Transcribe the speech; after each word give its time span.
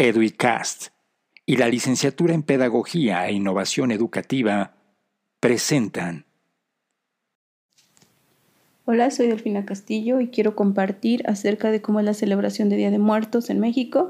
EduiCast 0.00 0.86
y 1.44 1.58
la 1.58 1.68
licenciatura 1.68 2.32
en 2.32 2.42
Pedagogía 2.42 3.28
e 3.28 3.34
Innovación 3.34 3.92
Educativa 3.92 4.72
presentan. 5.40 6.24
Hola, 8.86 9.10
soy 9.10 9.26
Delfina 9.26 9.66
Castillo 9.66 10.20
y 10.20 10.28
quiero 10.28 10.56
compartir 10.56 11.22
acerca 11.28 11.70
de 11.70 11.82
cómo 11.82 12.00
es 12.00 12.06
la 12.06 12.14
celebración 12.14 12.70
de 12.70 12.76
Día 12.76 12.90
de 12.90 12.98
Muertos 12.98 13.50
en 13.50 13.60
México 13.60 14.08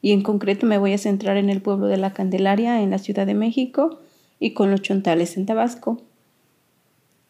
y 0.00 0.12
en 0.12 0.22
concreto 0.22 0.66
me 0.66 0.78
voy 0.78 0.92
a 0.92 0.98
centrar 0.98 1.36
en 1.36 1.50
el 1.50 1.60
pueblo 1.60 1.88
de 1.88 1.96
la 1.96 2.12
Candelaria 2.12 2.80
en 2.80 2.90
la 2.90 2.98
Ciudad 2.98 3.26
de 3.26 3.34
México 3.34 3.98
y 4.38 4.52
con 4.52 4.70
los 4.70 4.82
chontales 4.82 5.36
en 5.36 5.46
Tabasco. 5.46 6.00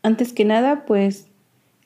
Antes 0.03 0.35
que 0.35 0.45
nada, 0.45 0.85
pues 0.85 1.29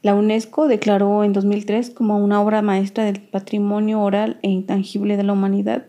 la 0.03 0.17
UNESCO 0.17 0.67
declaró 0.67 1.23
en 1.23 1.33
2003 1.33 1.91
como 1.91 2.19
una 2.19 2.43
obra 2.43 2.61
maestra 2.61 3.05
del 3.05 3.21
patrimonio 3.21 4.01
oral 4.01 4.41
e 4.43 4.49
intangible 4.49 5.17
de 5.17 5.23
la 5.23 5.35
humanidad 5.35 5.87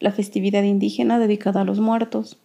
la 0.00 0.12
festividad 0.12 0.62
indígena 0.62 1.18
dedicada 1.18 1.62
a 1.62 1.64
los 1.64 1.80
muertos. 1.80 2.38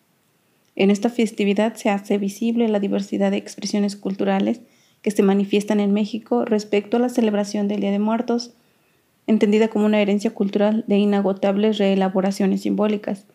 En 0.76 0.90
esta 0.90 1.10
festividad 1.10 1.76
se 1.76 1.90
hace 1.90 2.18
visible 2.18 2.68
la 2.70 2.80
diversidad 2.80 3.32
de 3.32 3.38
expresiones 3.38 3.96
culturales 3.96 4.62
que 5.02 5.12
se 5.12 5.24
manifiestan 5.24 5.80
en 5.80 5.94
México 5.94 6.46
respecto 6.46 6.98
a 6.98 7.00
la 7.00 7.10
celebración 7.10 7.68
del 7.68 7.82
Día 7.82 7.92
de 7.92 8.00
Muertos, 8.00 8.54
entendida 9.28 9.68
como 9.68 9.86
una 9.86 10.02
herencia 10.02 10.32
cultural 10.32 10.86
de 10.88 10.98
inagotables 10.98 11.78
reelaboraciones 11.78 12.62
simbólicas, 12.62 13.26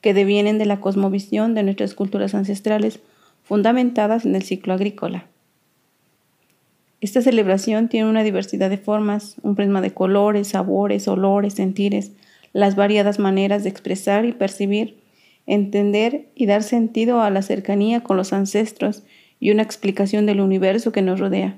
que 0.00 0.14
devienen 0.14 0.58
de 0.58 0.66
la 0.66 0.80
cosmovisión 0.80 1.54
de 1.54 1.64
nuestras 1.64 1.94
culturas 1.94 2.34
ancestrales 2.34 3.00
fundamentadas 3.42 4.24
en 4.24 4.34
el 4.36 4.42
ciclo 4.42 4.74
agrícola. 4.74 5.26
Esta 7.00 7.22
celebración 7.22 7.88
tiene 7.88 8.08
una 8.08 8.24
diversidad 8.24 8.70
de 8.70 8.78
formas, 8.78 9.36
un 9.42 9.54
prisma 9.54 9.80
de 9.80 9.92
colores, 9.92 10.48
sabores, 10.48 11.06
olores, 11.06 11.54
sentires, 11.54 12.12
las 12.52 12.76
variadas 12.76 13.18
maneras 13.18 13.62
de 13.62 13.70
expresar 13.70 14.24
y 14.24 14.32
percibir, 14.32 15.00
entender 15.46 16.28
y 16.34 16.46
dar 16.46 16.62
sentido 16.62 17.22
a 17.22 17.30
la 17.30 17.42
cercanía 17.42 18.02
con 18.02 18.16
los 18.16 18.32
ancestros 18.32 19.02
y 19.40 19.50
una 19.50 19.62
explicación 19.62 20.26
del 20.26 20.40
universo 20.40 20.92
que 20.92 21.02
nos 21.02 21.20
rodea, 21.20 21.56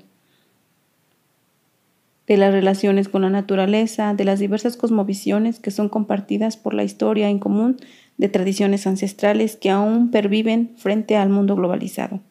de 2.27 2.37
las 2.37 2.53
relaciones 2.53 3.09
con 3.09 3.23
la 3.23 3.29
naturaleza, 3.29 4.13
de 4.13 4.23
las 4.23 4.39
diversas 4.39 4.77
cosmovisiones 4.77 5.59
que 5.59 5.71
son 5.71 5.89
compartidas 5.89 6.55
por 6.55 6.73
la 6.73 6.83
historia 6.83 7.29
en 7.29 7.39
común 7.39 7.77
de 8.17 8.29
tradiciones 8.29 8.87
ancestrales 8.87 9.55
que 9.55 9.69
aún 9.69 10.11
perviven 10.11 10.71
frente 10.77 11.17
al 11.17 11.29
mundo 11.29 11.55
globalizado. 11.55 12.21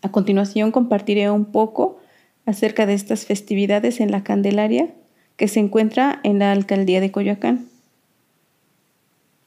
A 0.00 0.10
continuación 0.10 0.70
compartiré 0.70 1.30
un 1.30 1.46
poco 1.46 1.98
acerca 2.46 2.86
de 2.86 2.94
estas 2.94 3.26
festividades 3.26 4.00
en 4.00 4.10
la 4.10 4.22
Candelaria 4.22 4.94
que 5.36 5.48
se 5.48 5.60
encuentra 5.60 6.20
en 6.22 6.38
la 6.38 6.52
alcaldía 6.52 7.00
de 7.00 7.10
Coyoacán. 7.10 7.66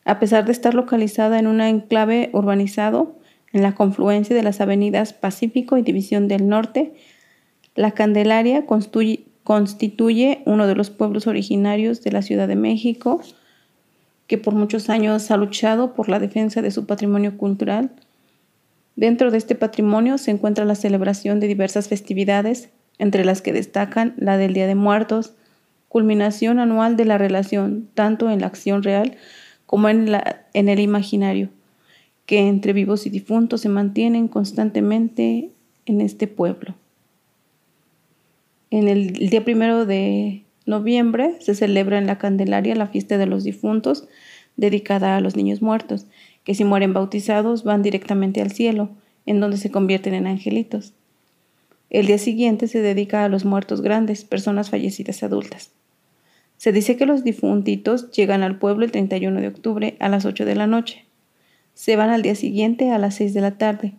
A 0.05 0.19
pesar 0.19 0.45
de 0.45 0.51
estar 0.51 0.73
localizada 0.73 1.39
en 1.39 1.47
un 1.47 1.61
enclave 1.61 2.29
urbanizado 2.33 3.15
en 3.53 3.61
la 3.61 3.75
confluencia 3.75 4.35
de 4.35 4.43
las 4.43 4.61
avenidas 4.61 5.13
Pacífico 5.13 5.77
y 5.77 5.81
División 5.81 6.27
del 6.27 6.47
Norte, 6.47 6.93
la 7.75 7.91
Candelaria 7.91 8.65
constituye 8.65 10.41
uno 10.45 10.67
de 10.67 10.75
los 10.75 10.89
pueblos 10.89 11.27
originarios 11.27 12.03
de 12.03 12.11
la 12.11 12.21
Ciudad 12.21 12.47
de 12.47 12.55
México 12.55 13.21
que 14.27 14.37
por 14.37 14.53
muchos 14.53 14.89
años 14.89 15.31
ha 15.31 15.37
luchado 15.37 15.93
por 15.93 16.09
la 16.09 16.19
defensa 16.19 16.61
de 16.61 16.71
su 16.71 16.85
patrimonio 16.85 17.37
cultural 17.37 17.91
Dentro 18.97 19.29
de 19.29 19.37
este 19.37 19.53
patrimonio 19.53 20.17
se 20.17 20.31
encuentra 20.31 20.65
la 20.65 20.73
celebración 20.73 21.39
de 21.39 21.47
diversas 21.47 21.87
festividades, 21.87 22.69
entre 22.97 23.23
las 23.23 23.43
que 23.43 23.53
destacan 23.53 24.15
la 24.17 24.37
del 24.37 24.55
Día 24.55 24.65
de 24.65 24.73
Muertos, 24.73 25.35
culminación 25.89 26.59
anual 26.59 26.97
de 26.97 27.05
la 27.05 27.17
relación 27.17 27.87
tanto 27.93 28.29
en 28.29 28.41
la 28.41 28.47
acción 28.47 28.83
real 28.83 29.17
como 29.65 29.89
en, 29.89 30.09
el 30.53 30.79
imaginario, 30.79 31.49
que 32.25 32.47
entre 32.47 32.73
vivos 32.73 33.05
y 33.05 33.09
difuntos 33.09 33.61
se 33.61 33.69
mantienen 33.69 34.27
constantemente 34.27 35.49
en 35.85 36.01
este 36.01 36.27
pueblo. 36.27 36.75
En 38.69 38.87
el 38.87 39.13
día 39.13 39.43
primero 39.43 39.85
de 39.85 40.43
noviembre 40.65 41.35
se 41.39 41.55
celebra 41.55 41.97
en 41.97 42.07
la 42.07 42.17
Candelaria 42.17 42.75
la 42.75 42.87
fiesta 42.87 43.17
de 43.17 43.25
los 43.25 43.43
difuntos 43.43 44.07
dedicada 44.57 45.15
a 45.15 45.21
los 45.21 45.35
niños 45.35 45.61
muertos 45.61 46.07
que 46.47 46.55
si 46.55 46.63
mueren 46.63 46.93
bautizados 46.93 47.65
van 47.65 47.83
directamente 47.83 48.41
al 48.41 48.53
cielo, 48.53 48.89
en 49.25 49.41
donde 49.41 49.57
se 49.57 49.69
convierten 49.69 50.13
en 50.13 50.27
angelitos. 50.27 50.93
El 51.89 52.07
día 52.07 52.17
siguiente 52.17 52.69
se 52.69 52.81
dedica 52.81 53.25
a 53.25 53.27
los 53.27 53.43
muertos 53.43 53.81
grandes, 53.81 54.23
personas 54.23 54.69
fallecidas 54.69 55.23
adultas. 55.23 55.71
Se 56.57 56.71
dice 56.71 56.97
que 56.97 57.05
los 57.05 57.23
difuntitos 57.23 58.11
llegan 58.11 58.41
al 58.41 58.57
pueblo 58.57 58.83
el 58.83 58.91
31 58.91 59.39
de 59.39 59.47
octubre 59.47 59.95
a 59.99 60.09
las 60.09 60.25
8 60.25 60.43
de 60.43 60.55
la 60.55 60.67
noche. 60.67 61.05
Se 61.75 61.95
van 61.95 62.09
al 62.09 62.23
día 62.23 62.33
siguiente 62.33 62.91
a 62.91 62.97
las 62.97 63.15
6 63.15 63.33
de 63.35 63.41
la 63.41 63.57
tarde. 63.57 63.93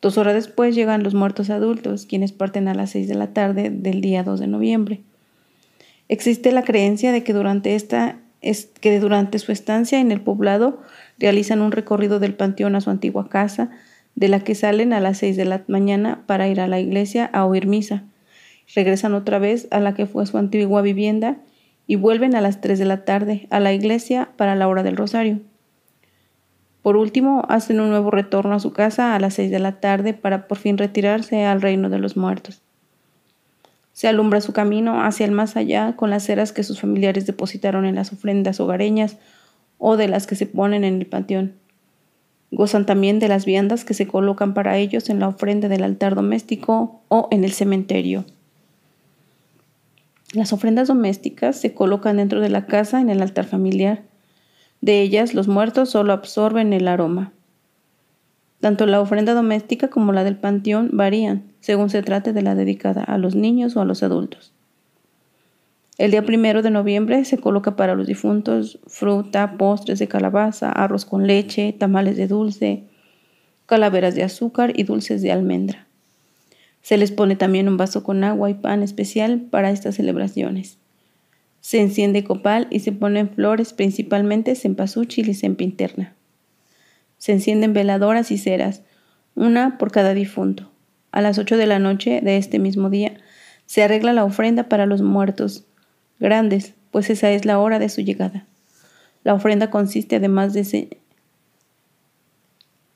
Dos 0.00 0.16
horas 0.16 0.34
después 0.34 0.76
llegan 0.76 1.02
los 1.02 1.14
muertos 1.14 1.50
adultos, 1.50 2.06
quienes 2.06 2.30
parten 2.30 2.68
a 2.68 2.74
las 2.74 2.90
6 2.90 3.08
de 3.08 3.14
la 3.16 3.32
tarde 3.32 3.70
del 3.70 4.00
día 4.00 4.22
2 4.22 4.38
de 4.38 4.46
noviembre. 4.46 5.00
Existe 6.08 6.52
la 6.52 6.62
creencia 6.62 7.10
de 7.10 7.24
que 7.24 7.32
durante, 7.32 7.74
esta, 7.74 8.20
es, 8.40 8.66
que 8.80 9.00
durante 9.00 9.40
su 9.40 9.50
estancia 9.50 9.98
en 9.98 10.12
el 10.12 10.20
poblado 10.20 10.80
realizan 11.18 11.60
un 11.60 11.72
recorrido 11.72 12.20
del 12.20 12.34
panteón 12.34 12.76
a 12.76 12.80
su 12.80 12.90
antigua 12.90 13.28
casa, 13.28 13.70
de 14.14 14.28
la 14.28 14.40
que 14.40 14.54
salen 14.54 14.92
a 14.92 15.00
las 15.00 15.18
seis 15.18 15.36
de 15.36 15.44
la 15.44 15.64
mañana 15.66 16.22
para 16.26 16.48
ir 16.48 16.60
a 16.60 16.68
la 16.68 16.78
iglesia 16.78 17.28
a 17.32 17.44
oír 17.44 17.66
misa. 17.66 18.04
Regresan 18.74 19.14
otra 19.14 19.38
vez 19.40 19.66
a 19.72 19.80
la 19.80 19.94
que 19.94 20.06
fue 20.06 20.24
su 20.26 20.38
antigua 20.38 20.82
vivienda 20.82 21.38
y 21.86 21.96
vuelven 21.96 22.34
a 22.34 22.40
las 22.40 22.60
tres 22.60 22.78
de 22.78 22.84
la 22.84 23.04
tarde 23.04 23.46
a 23.50 23.60
la 23.60 23.72
iglesia 23.72 24.30
para 24.36 24.54
la 24.54 24.68
hora 24.68 24.82
del 24.82 24.96
rosario. 24.96 25.40
Por 26.82 26.96
último, 26.96 27.44
hacen 27.48 27.80
un 27.80 27.90
nuevo 27.90 28.10
retorno 28.10 28.54
a 28.54 28.60
su 28.60 28.72
casa 28.72 29.14
a 29.14 29.18
las 29.18 29.34
seis 29.34 29.50
de 29.50 29.58
la 29.58 29.80
tarde 29.80 30.14
para 30.14 30.46
por 30.46 30.58
fin 30.58 30.78
retirarse 30.78 31.44
al 31.44 31.60
reino 31.60 31.88
de 31.88 31.98
los 31.98 32.16
muertos. 32.16 32.62
Se 33.92 34.08
alumbra 34.08 34.40
su 34.40 34.52
camino 34.52 35.02
hacia 35.02 35.26
el 35.26 35.32
más 35.32 35.56
allá 35.56 35.96
con 35.96 36.10
las 36.10 36.24
ceras 36.24 36.52
que 36.52 36.62
sus 36.62 36.80
familiares 36.80 37.26
depositaron 37.26 37.86
en 37.86 37.94
las 37.94 38.12
ofrendas 38.12 38.60
hogareñas 38.60 39.16
o 39.78 39.96
de 39.96 40.06
las 40.06 40.26
que 40.26 40.36
se 40.36 40.46
ponen 40.46 40.84
en 40.84 41.00
el 41.00 41.06
panteón. 41.06 41.54
Gozan 42.50 42.86
también 42.86 43.18
de 43.18 43.28
las 43.28 43.46
viandas 43.46 43.84
que 43.84 43.94
se 43.94 44.06
colocan 44.06 44.54
para 44.54 44.78
ellos 44.78 45.10
en 45.10 45.18
la 45.18 45.28
ofrenda 45.28 45.68
del 45.68 45.82
altar 45.82 46.14
doméstico 46.14 47.00
o 47.08 47.28
en 47.30 47.42
el 47.42 47.52
cementerio. 47.52 48.24
Las 50.32 50.52
ofrendas 50.52 50.88
domésticas 50.88 51.56
se 51.60 51.72
colocan 51.72 52.16
dentro 52.16 52.40
de 52.40 52.48
la 52.48 52.66
casa 52.66 53.00
en 53.00 53.10
el 53.10 53.22
altar 53.22 53.46
familiar. 53.46 54.02
De 54.80 55.00
ellas 55.00 55.34
los 55.34 55.46
muertos 55.46 55.90
solo 55.90 56.12
absorben 56.12 56.72
el 56.72 56.88
aroma. 56.88 57.32
Tanto 58.60 58.86
la 58.86 59.00
ofrenda 59.00 59.34
doméstica 59.34 59.88
como 59.88 60.12
la 60.12 60.24
del 60.24 60.36
panteón 60.36 60.90
varían, 60.92 61.44
según 61.60 61.90
se 61.90 62.02
trate 62.02 62.32
de 62.32 62.42
la 62.42 62.54
dedicada 62.54 63.04
a 63.04 63.18
los 63.18 63.34
niños 63.34 63.76
o 63.76 63.80
a 63.80 63.84
los 63.84 64.02
adultos. 64.02 64.52
El 65.98 66.10
día 66.10 66.26
primero 66.26 66.60
de 66.60 66.70
noviembre 66.70 67.24
se 67.24 67.38
coloca 67.38 67.76
para 67.76 67.94
los 67.94 68.06
difuntos 68.06 68.80
fruta, 68.86 69.56
postres 69.56 69.98
de 69.98 70.08
calabaza, 70.08 70.70
arroz 70.70 71.06
con 71.06 71.26
leche, 71.26 71.72
tamales 71.72 72.16
de 72.16 72.26
dulce, 72.26 72.84
calaveras 73.64 74.14
de 74.14 74.24
azúcar 74.24 74.72
y 74.78 74.82
dulces 74.82 75.22
de 75.22 75.32
almendra. 75.32 75.85
Se 76.86 76.98
les 76.98 77.10
pone 77.10 77.34
también 77.34 77.66
un 77.66 77.76
vaso 77.76 78.04
con 78.04 78.22
agua 78.22 78.48
y 78.48 78.54
pan 78.54 78.84
especial 78.84 79.40
para 79.40 79.72
estas 79.72 79.96
celebraciones. 79.96 80.78
Se 81.60 81.80
enciende 81.80 82.22
copal 82.22 82.68
y 82.70 82.78
se 82.78 82.92
ponen 82.92 83.28
flores, 83.28 83.72
principalmente 83.72 84.54
cempasúchil 84.54 85.28
y 85.28 85.34
sempinterna. 85.34 86.14
Se 87.18 87.32
encienden 87.32 87.72
veladoras 87.72 88.30
y 88.30 88.38
ceras, 88.38 88.82
una 89.34 89.78
por 89.78 89.90
cada 89.90 90.14
difunto. 90.14 90.70
A 91.10 91.22
las 91.22 91.38
ocho 91.38 91.56
de 91.56 91.66
la 91.66 91.80
noche 91.80 92.20
de 92.22 92.36
este 92.36 92.60
mismo 92.60 92.88
día 92.88 93.14
se 93.64 93.82
arregla 93.82 94.12
la 94.12 94.22
ofrenda 94.22 94.68
para 94.68 94.86
los 94.86 95.02
muertos 95.02 95.64
grandes, 96.20 96.74
pues 96.92 97.10
esa 97.10 97.32
es 97.32 97.44
la 97.44 97.58
hora 97.58 97.80
de 97.80 97.88
su 97.88 98.00
llegada. 98.02 98.46
La 99.24 99.34
ofrenda 99.34 99.70
consiste 99.70 100.14
además 100.14 100.52
de 100.54 100.62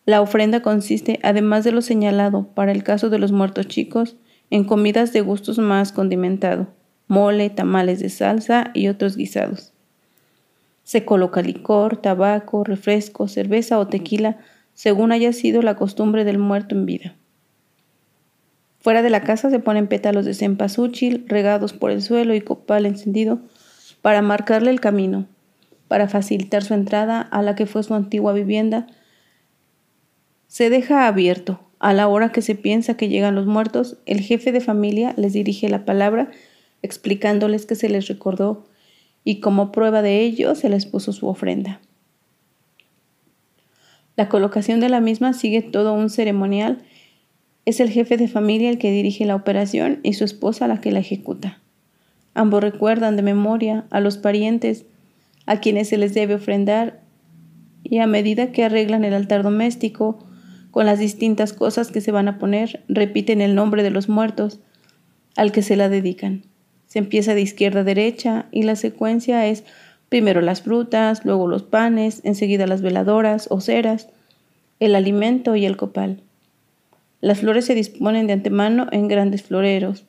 la 0.07 0.21
ofrenda 0.21 0.61
consiste, 0.63 1.21
además 1.23 1.65
de 1.65 1.73
lo 1.73 1.83
señalado 1.83 2.49
para 2.55 2.73
el 2.73 2.83
caso 2.83 3.11
de 3.11 3.19
los 3.19 3.33
muertos 3.33 3.69
chicos, 3.69 4.17
en 4.51 4.65
comidas 4.65 5.13
de 5.13 5.21
gustos 5.21 5.59
más 5.59 5.93
condimentado, 5.93 6.69
mole, 7.07 7.51
tamales 7.51 8.01
de 8.01 8.09
salsa 8.09 8.71
y 8.75 8.89
otros 8.89 9.17
guisados. 9.17 9.73
Se 10.83 11.05
coloca 11.05 11.43
licor, 11.43 11.99
tabaco, 11.99 12.65
refresco, 12.65 13.29
cerveza 13.29 13.79
o 13.79 13.87
tequila, 13.87 14.39
según 14.75 15.13
haya 15.13 15.33
sido 15.33 15.63
la 15.63 15.77
costumbre 15.77 16.25
del 16.25 16.39
muerto 16.39 16.75
en 16.75 16.87
vida. 16.87 17.15
Fuera 18.81 19.03
de 19.03 19.11
la 19.11 19.21
casa 19.23 19.51
se 19.51 19.59
ponen 19.59 19.89
pétalos 19.89 20.25
de 20.25 20.33
cempasúchil 20.33 21.27
regados 21.29 21.75
por 21.75 21.91
el 21.91 22.01
suelo 22.01 22.35
y 22.35 22.41
copal 22.41 22.87
encendido 22.87 23.41
para 24.01 24.23
marcarle 24.23 24.71
el 24.71 24.81
camino, 24.81 25.27
para 25.87 26.09
facilitar 26.09 26.65
su 26.65 26.73
entrada 26.73 27.21
a 27.21 27.43
la 27.43 27.55
que 27.55 27.67
fue 27.67 27.83
su 27.83 27.95
antigua 27.95 28.33
vivienda. 28.33 28.87
Se 30.51 30.69
deja 30.69 31.07
abierto. 31.07 31.61
A 31.79 31.93
la 31.93 32.09
hora 32.09 32.33
que 32.33 32.43
se 32.43 32.57
piensa 32.57 32.97
que 32.97 33.09
llegan 33.09 33.37
los 33.37 33.47
muertos, 33.47 33.99
el 34.05 34.21
jefe 34.21 34.51
de 34.51 34.61
familia 34.61 35.15
les 35.17 35.33
dirige 35.33 35.69
la 35.69 35.85
palabra 35.85 36.29
explicándoles 36.83 37.67
que 37.67 37.77
se 37.77 37.89
les 37.89 38.09
recordó 38.09 38.67
y 39.23 39.39
como 39.39 39.71
prueba 39.71 40.03
de 40.03 40.23
ello 40.23 40.57
se 40.57 40.69
les 40.69 40.87
puso 40.87 41.13
su 41.13 41.29
ofrenda. 41.29 41.81
La 44.17 44.29
colocación 44.29 44.81
de 44.81 44.89
la 44.89 45.01
misma 45.01 45.35
sigue 45.35 45.63
todo 45.63 45.93
un 45.93 46.11
ceremonial. 46.11 46.83
Es 47.65 47.79
el 47.79 47.89
jefe 47.89 48.17
de 48.17 48.27
familia 48.27 48.71
el 48.71 48.79
que 48.79 48.91
dirige 48.91 49.27
la 49.27 49.37
operación 49.37 50.01
y 50.03 50.15
su 50.15 50.25
esposa 50.25 50.67
la 50.67 50.81
que 50.81 50.91
la 50.91 50.99
ejecuta. 50.99 51.61
Ambos 52.35 52.61
recuerdan 52.61 53.15
de 53.15 53.23
memoria 53.23 53.87
a 53.91 54.01
los 54.01 54.19
parientes 54.19 54.85
a 55.47 55.61
quienes 55.61 55.89
se 55.89 55.97
les 55.97 56.13
debe 56.13 56.35
ofrendar 56.35 57.03
y 57.85 57.99
a 57.99 58.09
medida 58.09 58.51
que 58.51 58.65
arreglan 58.65 59.05
el 59.05 59.15
altar 59.15 59.45
doméstico 59.45 60.27
con 60.71 60.87
las 60.87 60.99
distintas 60.99 61.53
cosas 61.53 61.91
que 61.91 62.01
se 62.01 62.13
van 62.13 62.29
a 62.29 62.39
poner, 62.39 62.85
repiten 62.89 63.41
el 63.41 63.55
nombre 63.55 63.83
de 63.83 63.91
los 63.91 64.09
muertos 64.09 64.61
al 65.37 65.53
que 65.53 65.63
se 65.63 65.77
la 65.77 65.89
dedican. 65.89 66.43
Se 66.87 66.99
empieza 66.99 67.35
de 67.35 67.41
izquierda 67.41 67.81
a 67.81 67.85
derecha 67.85 68.47
y 68.51 68.63
la 68.65 68.77
secuencia 68.77 69.47
es 69.47 69.65
primero 70.09 70.41
las 70.41 70.63
frutas, 70.63 71.25
luego 71.25 71.47
los 71.47 71.63
panes, 71.63 72.21
enseguida 72.25 72.67
las 72.67 72.83
veladoras 72.83 73.47
o 73.51 73.61
ceras, 73.61 74.09
el 74.81 74.95
alimento 74.95 75.57
y 75.57 75.67
el 75.67 75.77
copal. 75.77 76.23
Las 77.21 77.41
flores 77.41 77.67
se 77.67 77.75
disponen 77.75 78.27
de 78.27 78.33
antemano 78.33 78.87
en 78.93 79.09
grandes 79.09 79.43
floreros. 79.43 80.07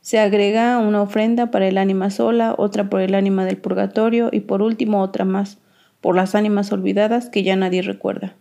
Se 0.00 0.18
agrega 0.18 0.78
una 0.78 1.02
ofrenda 1.02 1.50
para 1.50 1.68
el 1.68 1.78
ánima 1.78 2.10
sola, 2.10 2.54
otra 2.56 2.90
por 2.90 3.00
el 3.00 3.14
ánima 3.14 3.44
del 3.44 3.58
purgatorio 3.58 4.30
y 4.32 4.40
por 4.40 4.62
último 4.62 5.00
otra 5.00 5.24
más, 5.24 5.58
por 6.00 6.16
las 6.16 6.34
ánimas 6.34 6.72
olvidadas 6.72 7.28
que 7.28 7.42
ya 7.42 7.54
nadie 7.56 7.82
recuerda. 7.82 8.34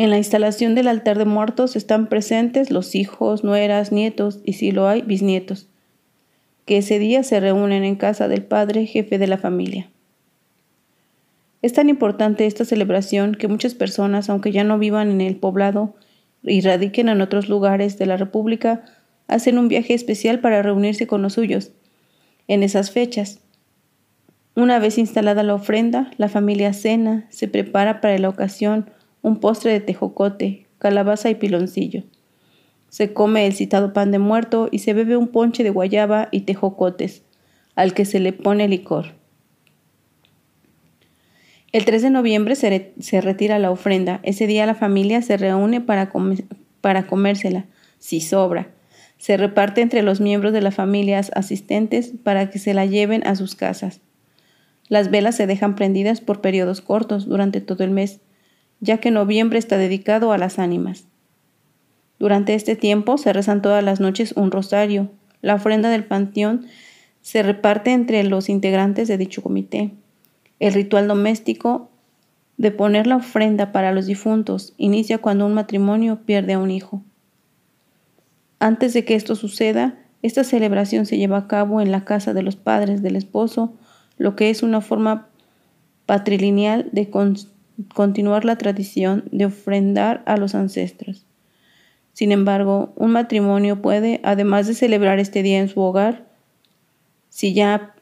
En 0.00 0.08
la 0.08 0.16
instalación 0.16 0.74
del 0.74 0.88
altar 0.88 1.18
de 1.18 1.26
muertos 1.26 1.76
están 1.76 2.06
presentes 2.06 2.70
los 2.70 2.94
hijos, 2.94 3.44
nueras, 3.44 3.92
nietos 3.92 4.40
y 4.46 4.54
si 4.54 4.72
lo 4.72 4.88
hay, 4.88 5.02
bisnietos, 5.02 5.68
que 6.64 6.78
ese 6.78 6.98
día 6.98 7.22
se 7.22 7.38
reúnen 7.38 7.84
en 7.84 7.96
casa 7.96 8.26
del 8.26 8.42
padre, 8.42 8.86
jefe 8.86 9.18
de 9.18 9.26
la 9.26 9.36
familia. 9.36 9.90
Es 11.60 11.74
tan 11.74 11.90
importante 11.90 12.46
esta 12.46 12.64
celebración 12.64 13.34
que 13.34 13.46
muchas 13.46 13.74
personas, 13.74 14.30
aunque 14.30 14.52
ya 14.52 14.64
no 14.64 14.78
vivan 14.78 15.10
en 15.10 15.20
el 15.20 15.36
poblado 15.36 15.94
y 16.42 16.62
radiquen 16.62 17.10
en 17.10 17.20
otros 17.20 17.50
lugares 17.50 17.98
de 17.98 18.06
la 18.06 18.16
República, 18.16 18.82
hacen 19.28 19.58
un 19.58 19.68
viaje 19.68 19.92
especial 19.92 20.40
para 20.40 20.62
reunirse 20.62 21.06
con 21.06 21.20
los 21.20 21.34
suyos. 21.34 21.72
En 22.48 22.62
esas 22.62 22.90
fechas, 22.90 23.40
una 24.56 24.78
vez 24.78 24.96
instalada 24.96 25.42
la 25.42 25.52
ofrenda, 25.52 26.10
la 26.16 26.30
familia 26.30 26.72
cena, 26.72 27.26
se 27.28 27.48
prepara 27.48 28.00
para 28.00 28.16
la 28.16 28.30
ocasión 28.30 28.86
un 29.22 29.40
postre 29.40 29.72
de 29.72 29.80
tejocote, 29.80 30.66
calabaza 30.78 31.30
y 31.30 31.34
piloncillo. 31.34 32.04
Se 32.88 33.12
come 33.12 33.46
el 33.46 33.52
citado 33.54 33.92
pan 33.92 34.10
de 34.10 34.18
muerto 34.18 34.68
y 34.70 34.80
se 34.80 34.92
bebe 34.92 35.16
un 35.16 35.28
ponche 35.28 35.62
de 35.62 35.70
guayaba 35.70 36.28
y 36.32 36.40
tejocotes, 36.40 37.22
al 37.76 37.94
que 37.94 38.04
se 38.04 38.18
le 38.18 38.32
pone 38.32 38.66
licor. 38.66 39.14
El 41.72 41.84
3 41.84 42.02
de 42.02 42.10
noviembre 42.10 42.56
se, 42.56 43.20
retira 43.20 43.60
la 43.60 43.70
ofrenda. 43.70 44.18
Ese 44.24 44.48
día 44.48 44.66
la 44.66 44.74
familia 44.74 45.22
se 45.22 45.36
reúne 45.36 45.80
para, 45.80 46.12
para 46.80 47.06
comérsela, 47.06 47.66
si 48.00 48.20
sobra. 48.20 48.72
Se 49.18 49.36
reparte 49.36 49.80
entre 49.80 50.02
los 50.02 50.20
miembros 50.20 50.52
de 50.52 50.62
las 50.62 50.74
familias 50.74 51.30
asistentes 51.36 52.12
para 52.24 52.50
que 52.50 52.58
se 52.58 52.74
la 52.74 52.86
lleven 52.86 53.24
a 53.24 53.36
sus 53.36 53.54
casas. 53.54 54.00
Las 54.88 55.12
velas 55.12 55.36
se 55.36 55.46
dejan 55.46 55.76
prendidas 55.76 56.20
por 56.20 56.40
periodos 56.40 56.80
cortos 56.80 57.26
durante 57.26 57.60
todo 57.60 57.84
el 57.84 57.90
mes 57.92 58.20
ya 58.80 58.98
que 58.98 59.10
noviembre 59.10 59.58
está 59.58 59.76
dedicado 59.76 60.32
a 60.32 60.38
las 60.38 60.58
ánimas. 60.58 61.06
Durante 62.18 62.54
este 62.54 62.76
tiempo 62.76 63.18
se 63.18 63.32
rezan 63.32 63.62
todas 63.62 63.82
las 63.82 64.00
noches 64.00 64.32
un 64.36 64.50
rosario. 64.50 65.10
La 65.42 65.54
ofrenda 65.54 65.88
del 65.90 66.04
panteón 66.04 66.66
se 67.22 67.42
reparte 67.42 67.92
entre 67.92 68.22
los 68.24 68.48
integrantes 68.48 69.08
de 69.08 69.18
dicho 69.18 69.42
comité. 69.42 69.92
El 70.58 70.74
ritual 70.74 71.08
doméstico 71.08 71.90
de 72.58 72.70
poner 72.70 73.06
la 73.06 73.16
ofrenda 73.16 73.72
para 73.72 73.92
los 73.92 74.04
difuntos 74.04 74.74
inicia 74.76 75.18
cuando 75.18 75.46
un 75.46 75.54
matrimonio 75.54 76.20
pierde 76.26 76.52
a 76.52 76.58
un 76.58 76.70
hijo. 76.70 77.02
Antes 78.58 78.92
de 78.92 79.06
que 79.06 79.14
esto 79.14 79.34
suceda, 79.34 79.98
esta 80.20 80.44
celebración 80.44 81.06
se 81.06 81.16
lleva 81.16 81.38
a 81.38 81.48
cabo 81.48 81.80
en 81.80 81.90
la 81.90 82.04
casa 82.04 82.34
de 82.34 82.42
los 82.42 82.56
padres 82.56 83.00
del 83.00 83.16
esposo, 83.16 83.72
lo 84.18 84.36
que 84.36 84.50
es 84.50 84.62
una 84.62 84.82
forma 84.82 85.28
patrilineal 86.04 86.90
de, 86.92 87.08
continuar 87.94 88.44
la 88.44 88.56
tradición 88.56 89.24
de 89.32 89.46
ofrendar 89.46 90.22
a 90.26 90.36
los 90.36 90.54
ancestros. 90.54 91.26
Sin 92.12 92.32
embargo, 92.32 92.92
un 92.96 93.12
matrimonio 93.12 93.80
puede, 93.80 94.20
además 94.22 94.66
de 94.66 94.74
celebrar 94.74 95.18
este 95.18 95.42
día 95.42 95.60
en 95.60 95.68
su 95.68 95.80
hogar, 95.80 96.26
si 97.28 97.54
ya 97.54 97.94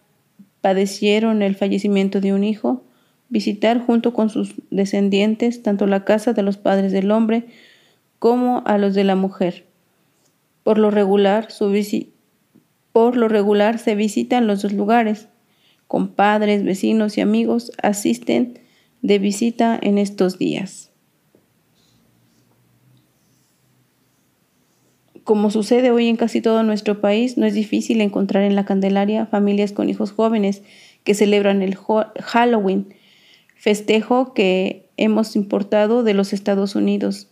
padecieron 0.60 1.42
el 1.42 1.54
fallecimiento 1.54 2.20
de 2.20 2.32
un 2.32 2.44
hijo, 2.44 2.82
visitar 3.28 3.84
junto 3.84 4.12
con 4.14 4.30
sus 4.30 4.54
descendientes 4.70 5.62
tanto 5.62 5.86
la 5.86 6.04
casa 6.04 6.32
de 6.32 6.42
los 6.42 6.56
padres 6.56 6.92
del 6.92 7.10
hombre 7.10 7.46
como 8.18 8.62
a 8.66 8.78
los 8.78 8.94
de 8.94 9.04
la 9.04 9.14
mujer. 9.14 9.66
Por 10.64 10.78
lo 10.78 10.90
regular, 10.90 11.48
por 12.92 13.16
lo 13.16 13.28
regular 13.28 13.78
se 13.78 13.94
visitan 13.94 14.46
los 14.46 14.62
dos 14.62 14.72
lugares. 14.72 15.28
Compadres, 15.86 16.64
vecinos 16.64 17.16
y 17.16 17.20
amigos 17.20 17.72
asisten 17.82 18.58
de 19.02 19.18
visita 19.18 19.78
en 19.80 19.98
estos 19.98 20.38
días. 20.38 20.90
Como 25.24 25.50
sucede 25.50 25.90
hoy 25.90 26.08
en 26.08 26.16
casi 26.16 26.40
todo 26.40 26.62
nuestro 26.62 27.02
país, 27.02 27.36
no 27.36 27.44
es 27.44 27.52
difícil 27.52 28.00
encontrar 28.00 28.44
en 28.44 28.56
la 28.56 28.64
Candelaria 28.64 29.26
familias 29.26 29.72
con 29.72 29.90
hijos 29.90 30.10
jóvenes 30.10 30.62
que 31.04 31.14
celebran 31.14 31.60
el 31.60 31.76
Halloween, 31.76 32.94
festejo 33.54 34.32
que 34.32 34.88
hemos 34.96 35.36
importado 35.36 36.02
de 36.02 36.14
los 36.14 36.32
Estados 36.32 36.74
Unidos. 36.74 37.28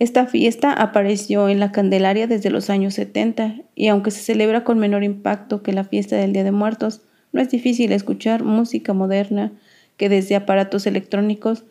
Esta 0.00 0.26
fiesta 0.26 0.72
apareció 0.72 1.48
en 1.48 1.60
la 1.60 1.70
Candelaria 1.70 2.26
desde 2.26 2.50
los 2.50 2.70
años 2.70 2.94
70 2.94 3.60
y 3.76 3.86
aunque 3.86 4.10
se 4.10 4.20
celebra 4.20 4.64
con 4.64 4.80
menor 4.80 5.04
impacto 5.04 5.62
que 5.62 5.72
la 5.72 5.84
fiesta 5.84 6.16
del 6.16 6.32
Día 6.32 6.42
de 6.42 6.50
Muertos, 6.50 7.02
no 7.30 7.40
es 7.40 7.50
difícil 7.50 7.92
escuchar 7.92 8.42
música 8.42 8.94
moderna, 8.94 9.52
que 9.96 10.08
desde 10.08 10.36
aparatos 10.36 10.86
electrónicos 10.86 11.64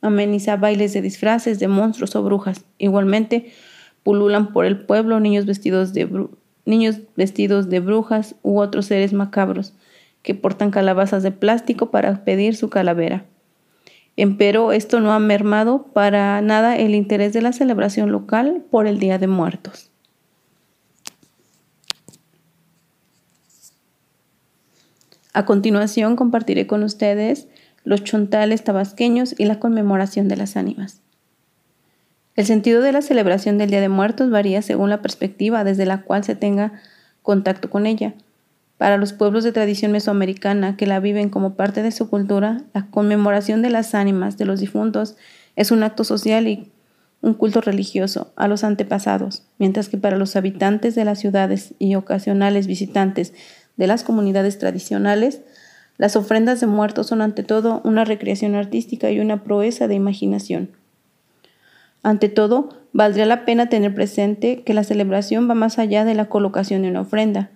ameniza 0.00 0.56
bailes 0.56 0.92
de 0.92 1.02
disfraces 1.02 1.58
de 1.58 1.68
monstruos 1.68 2.16
o 2.16 2.22
brujas. 2.22 2.64
Igualmente, 2.78 3.52
pululan 4.02 4.52
por 4.52 4.66
el 4.66 4.78
pueblo 4.84 5.20
niños 5.20 5.46
vestidos 5.46 5.92
de, 5.92 6.26
niños 6.64 7.00
vestidos 7.16 7.70
de 7.70 7.80
brujas 7.80 8.34
u 8.42 8.58
otros 8.58 8.86
seres 8.86 9.12
macabros 9.12 9.74
que 10.22 10.34
portan 10.34 10.70
calabazas 10.70 11.22
de 11.22 11.32
plástico 11.32 11.90
para 11.90 12.24
pedir 12.24 12.56
su 12.56 12.70
calavera. 12.70 13.24
Empero 14.16 14.72
esto 14.72 15.00
no 15.00 15.12
ha 15.12 15.18
mermado 15.18 15.86
para 15.92 16.40
nada 16.42 16.76
el 16.76 16.94
interés 16.94 17.32
de 17.32 17.42
la 17.42 17.52
celebración 17.52 18.12
local 18.12 18.62
por 18.70 18.86
el 18.86 18.98
Día 18.98 19.18
de 19.18 19.26
Muertos. 19.26 19.91
A 25.32 25.44
continuación 25.46 26.16
compartiré 26.16 26.66
con 26.66 26.82
ustedes 26.82 27.48
los 27.84 28.04
chontales 28.04 28.64
tabasqueños 28.64 29.34
y 29.38 29.46
la 29.46 29.58
conmemoración 29.58 30.28
de 30.28 30.36
las 30.36 30.56
ánimas. 30.56 31.00
El 32.36 32.46
sentido 32.46 32.80
de 32.80 32.92
la 32.92 33.02
celebración 33.02 33.58
del 33.58 33.70
Día 33.70 33.80
de 33.80 33.88
Muertos 33.88 34.30
varía 34.30 34.62
según 34.62 34.90
la 34.90 35.02
perspectiva 35.02 35.64
desde 35.64 35.86
la 35.86 36.02
cual 36.02 36.24
se 36.24 36.34
tenga 36.34 36.72
contacto 37.22 37.70
con 37.70 37.86
ella. 37.86 38.14
Para 38.78 38.96
los 38.96 39.12
pueblos 39.12 39.44
de 39.44 39.52
tradición 39.52 39.92
mesoamericana 39.92 40.76
que 40.76 40.86
la 40.86 40.98
viven 40.98 41.28
como 41.28 41.54
parte 41.54 41.82
de 41.82 41.92
su 41.92 42.08
cultura, 42.08 42.62
la 42.74 42.86
conmemoración 42.86 43.62
de 43.62 43.70
las 43.70 43.94
ánimas 43.94 44.38
de 44.38 44.44
los 44.44 44.60
difuntos 44.60 45.16
es 45.56 45.70
un 45.70 45.82
acto 45.82 46.04
social 46.04 46.48
y 46.48 46.70
un 47.20 47.34
culto 47.34 47.60
religioso 47.60 48.32
a 48.34 48.48
los 48.48 48.64
antepasados, 48.64 49.44
mientras 49.58 49.88
que 49.88 49.96
para 49.96 50.16
los 50.16 50.34
habitantes 50.34 50.94
de 50.94 51.04
las 51.04 51.20
ciudades 51.20 51.74
y 51.78 51.94
ocasionales 51.94 52.66
visitantes 52.66 53.32
de 53.76 53.86
las 53.86 54.04
comunidades 54.04 54.58
tradicionales, 54.58 55.40
las 55.98 56.16
ofrendas 56.16 56.60
de 56.60 56.66
muertos 56.66 57.06
son 57.06 57.22
ante 57.22 57.42
todo 57.42 57.80
una 57.84 58.04
recreación 58.04 58.54
artística 58.54 59.10
y 59.10 59.20
una 59.20 59.44
proeza 59.44 59.88
de 59.88 59.94
imaginación. 59.94 60.70
Ante 62.02 62.28
todo, 62.28 62.70
valdría 62.92 63.26
la 63.26 63.44
pena 63.44 63.68
tener 63.68 63.94
presente 63.94 64.62
que 64.62 64.74
la 64.74 64.84
celebración 64.84 65.48
va 65.48 65.54
más 65.54 65.78
allá 65.78 66.04
de 66.04 66.14
la 66.14 66.26
colocación 66.26 66.82
de 66.82 66.90
una 66.90 67.02
ofrenda, 67.02 67.50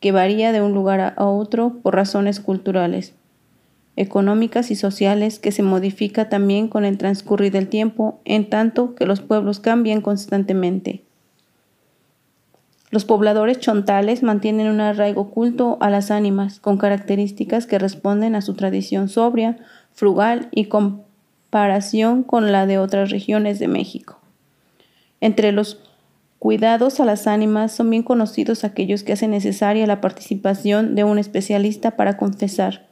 que 0.00 0.12
varía 0.12 0.52
de 0.52 0.60
un 0.60 0.72
lugar 0.72 1.14
a 1.16 1.24
otro 1.24 1.80
por 1.82 1.94
razones 1.94 2.38
culturales, 2.38 3.14
económicas 3.96 4.70
y 4.70 4.76
sociales 4.76 5.38
que 5.38 5.52
se 5.52 5.62
modifica 5.62 6.28
también 6.28 6.68
con 6.68 6.84
el 6.84 6.98
transcurrir 6.98 7.52
del 7.52 7.68
tiempo, 7.68 8.20
en 8.24 8.48
tanto 8.48 8.94
que 8.94 9.06
los 9.06 9.20
pueblos 9.20 9.60
cambian 9.60 10.00
constantemente. 10.00 11.03
Los 12.94 13.04
pobladores 13.04 13.58
chontales 13.58 14.22
mantienen 14.22 14.68
un 14.68 14.80
arraigo 14.80 15.22
oculto 15.22 15.78
a 15.80 15.90
las 15.90 16.12
ánimas, 16.12 16.60
con 16.60 16.78
características 16.78 17.66
que 17.66 17.80
responden 17.80 18.36
a 18.36 18.40
su 18.40 18.54
tradición 18.54 19.08
sobria, 19.08 19.56
frugal 19.92 20.46
y 20.52 20.66
comparación 20.66 22.22
con 22.22 22.52
la 22.52 22.66
de 22.66 22.78
otras 22.78 23.10
regiones 23.10 23.58
de 23.58 23.66
México. 23.66 24.20
Entre 25.20 25.50
los 25.50 25.80
cuidados 26.38 27.00
a 27.00 27.04
las 27.04 27.26
ánimas 27.26 27.72
son 27.72 27.90
bien 27.90 28.04
conocidos 28.04 28.62
aquellos 28.62 29.02
que 29.02 29.14
hacen 29.14 29.32
necesaria 29.32 29.88
la 29.88 30.00
participación 30.00 30.94
de 30.94 31.02
un 31.02 31.18
especialista 31.18 31.96
para 31.96 32.16
confesar 32.16 32.86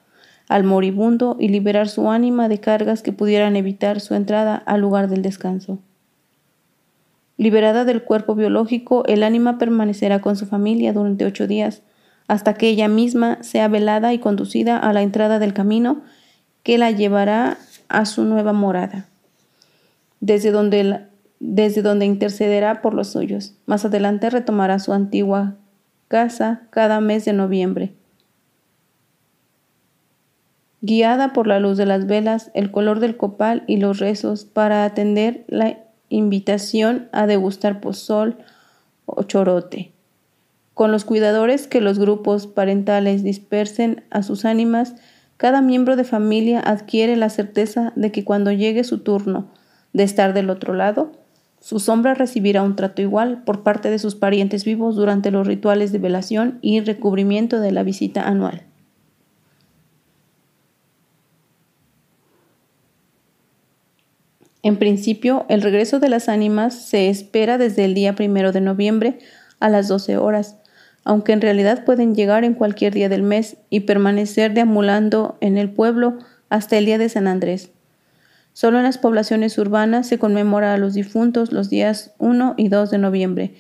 al 0.49 0.65
moribundo 0.65 1.37
y 1.39 1.47
liberar 1.47 1.89
su 1.89 2.11
ánima 2.11 2.49
de 2.49 2.59
cargas 2.59 3.05
que 3.05 3.13
pudieran 3.13 3.55
evitar 3.55 4.01
su 4.01 4.17
entrada 4.17 4.57
al 4.57 4.81
lugar 4.81 5.09
del 5.09 5.23
descanso. 5.23 5.79
Liberada 7.43 7.85
del 7.85 8.05
cuerpo 8.05 8.37
biológico, 8.37 9.05
el 9.07 9.25
ánima 9.25 9.59
permanecerá 9.59 10.21
con 10.21 10.37
su 10.37 10.47
familia 10.47 10.93
durante 10.93 11.25
ocho 11.25 11.49
días, 11.49 11.83
hasta 12.29 12.55
que 12.55 12.69
ella 12.69 12.87
misma 12.87 13.43
sea 13.43 13.67
velada 13.67 14.13
y 14.13 14.21
conducida 14.21 14.79
a 14.79 14.93
la 14.93 15.03
entrada 15.03 15.41
del 15.41 15.53
camino 15.53 16.03
que 16.63 16.79
la 16.79 16.93
llevará 16.93 17.59
a 17.89 18.05
su 18.05 18.23
nueva 18.23 18.53
morada, 18.53 19.09
desde 20.21 20.53
donde, 20.53 21.01
desde 21.41 21.83
donde 21.83 22.07
intercederá 22.07 22.81
por 22.81 22.95
los 22.95 23.09
suyos. 23.09 23.55
Más 23.67 23.85
adelante 23.85 24.31
retomará 24.31 24.79
su 24.79 24.93
antigua 24.93 25.57
casa 26.07 26.63
cada 26.71 27.01
mes 27.01 27.25
de 27.25 27.33
noviembre. 27.33 27.93
Guiada 30.81 31.33
por 31.33 31.49
la 31.49 31.59
luz 31.59 31.77
de 31.77 31.87
las 31.87 32.07
velas, 32.07 32.53
el 32.55 32.71
color 32.71 33.01
del 33.01 33.17
copal 33.17 33.65
y 33.67 33.79
los 33.79 33.99
rezos 33.99 34.45
para 34.45 34.85
atender 34.85 35.45
la 35.49 35.83
invitación 36.13 37.09
a 37.13 37.27
degustar 37.27 37.81
pozol 37.81 38.37
o 39.07 39.23
chorote. 39.23 39.93
Con 40.75 40.93
los 40.93 41.05
cuidadores 41.05 41.67
que 41.67 41.81
los 41.81 41.99
grupos 41.99 42.47
parentales 42.47 43.23
dispersen 43.23 44.05
a 44.11 44.23
sus 44.23 44.45
ánimas, 44.45 44.95
cada 45.37 45.61
miembro 45.61 45.97
de 45.97 46.05
familia 46.05 46.61
adquiere 46.61 47.17
la 47.17 47.29
certeza 47.29 47.93
de 47.97 48.13
que 48.13 48.25
cuando 48.25 48.53
llegue 48.53 48.85
su 48.85 48.99
turno 48.99 49.49
de 49.93 50.05
estar 50.05 50.35
del 50.35 50.51
otro 50.51 50.75
lado, 50.75 51.13
su 51.61 51.79
sombra 51.79 52.15
recibirá 52.15 52.63
un 52.63 52.77
trato 52.77 53.03
igual 53.03 53.43
por 53.45 53.63
parte 53.63 53.91
de 53.91 53.99
sus 53.99 54.15
parientes 54.15 54.65
vivos 54.65 54.97
durante 54.97 55.31
los 55.31 55.47
rituales 55.47 55.93
de 55.93 55.99
velación 55.99 56.59
y 56.63 56.81
recubrimiento 56.81 57.61
de 57.61 57.73
la 57.73 57.83
visita 57.83 58.27
anual. 58.27 58.63
En 64.63 64.77
principio, 64.77 65.45
el 65.49 65.61
regreso 65.61 65.99
de 65.99 66.09
las 66.09 66.29
ánimas 66.29 66.75
se 66.75 67.09
espera 67.09 67.59
desde 67.59 67.85
el 67.85 67.95
día 67.95 68.15
primero 68.15 68.53
de 68.53 68.61
noviembre 68.61 69.19
a 69.59 69.69
las 69.69 69.89
12 69.89 70.17
horas, 70.19 70.57
aunque 71.05 71.33
en 71.33 71.41
realidad 71.41 71.85
pueden 71.85 72.15
llegar 72.15 72.45
en 72.45 72.55
cualquier 72.55 72.95
día 72.95 73.09
del 73.09 73.25
mes 73.25 73.57
y 73.71 73.81
permanecer 73.81 74.55
deambulando 74.55 75.37
en 75.41 75.59
el 75.59 75.69
pueblo 75.71 76.19
hasta 76.49 76.79
el 76.79 76.87
día 76.87 76.99
de 76.99 77.09
San 77.09 77.27
Andrés. 77.27 77.71
Solo 78.53 78.79
en 78.79 78.85
las 78.85 78.99
poblaciones 78.99 79.59
urbanas 79.59 80.07
se 80.07 80.19
conmemora 80.19 80.75
a 80.75 80.79
los 80.79 80.95
difuntos 80.95 81.53
los 81.53 81.69
días 81.69 82.13
1 82.19 82.55
y 82.57 82.69
2 82.69 82.91
de 82.91 82.99
noviembre, 82.99 83.55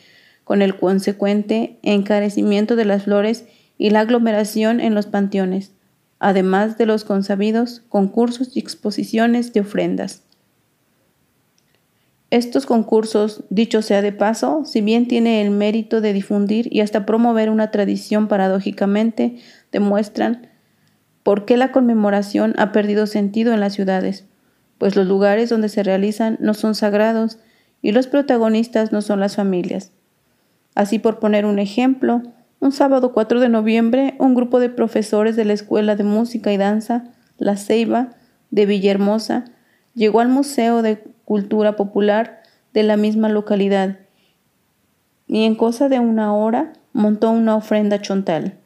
con 0.44 0.62
el 0.62 0.76
consecuente 0.76 1.78
encarecimiento 1.82 2.76
de 2.76 2.84
las 2.84 3.04
flores 3.04 3.46
y 3.76 3.90
la 3.90 4.00
aglomeración 4.00 4.78
en 4.78 4.94
los 4.94 5.06
panteones, 5.06 5.72
además 6.20 6.78
de 6.78 6.86
los 6.86 7.04
consabidos 7.04 7.82
concursos 7.88 8.56
y 8.56 8.60
exposiciones 8.60 9.52
de 9.52 9.60
ofrendas. 9.60 10.22
Estos 12.32 12.64
concursos, 12.64 13.44
dicho 13.50 13.82
sea 13.82 14.00
de 14.00 14.10
paso, 14.10 14.62
si 14.64 14.80
bien 14.80 15.06
tiene 15.06 15.42
el 15.42 15.50
mérito 15.50 16.00
de 16.00 16.14
difundir 16.14 16.66
y 16.74 16.80
hasta 16.80 17.04
promover 17.04 17.50
una 17.50 17.70
tradición 17.70 18.26
paradójicamente, 18.26 19.36
demuestran 19.70 20.48
por 21.24 21.44
qué 21.44 21.58
la 21.58 21.72
conmemoración 21.72 22.54
ha 22.56 22.72
perdido 22.72 23.06
sentido 23.06 23.52
en 23.52 23.60
las 23.60 23.74
ciudades, 23.74 24.24
pues 24.78 24.96
los 24.96 25.06
lugares 25.06 25.50
donde 25.50 25.68
se 25.68 25.82
realizan 25.82 26.38
no 26.40 26.54
son 26.54 26.74
sagrados 26.74 27.38
y 27.82 27.92
los 27.92 28.06
protagonistas 28.06 28.92
no 28.92 29.02
son 29.02 29.20
las 29.20 29.36
familias. 29.36 29.92
Así 30.74 30.98
por 30.98 31.18
poner 31.18 31.44
un 31.44 31.58
ejemplo, 31.58 32.22
un 32.60 32.72
sábado 32.72 33.12
4 33.12 33.40
de 33.40 33.50
noviembre, 33.50 34.14
un 34.18 34.34
grupo 34.34 34.58
de 34.58 34.70
profesores 34.70 35.36
de 35.36 35.44
la 35.44 35.52
Escuela 35.52 35.96
de 35.96 36.04
Música 36.04 36.50
y 36.50 36.56
Danza, 36.56 37.12
La 37.36 37.58
Ceiba, 37.58 38.12
de 38.50 38.64
Villahermosa, 38.64 39.44
llegó 39.92 40.20
al 40.20 40.28
Museo 40.28 40.80
de 40.80 41.11
cultura 41.32 41.76
popular 41.76 42.42
de 42.74 42.82
la 42.82 42.98
misma 42.98 43.30
localidad 43.30 43.96
y 45.26 45.44
en 45.44 45.54
cosa 45.54 45.88
de 45.88 45.98
una 45.98 46.34
hora 46.34 46.74
montó 46.92 47.30
una 47.30 47.56
ofrenda 47.56 48.02
chontal. 48.02 48.58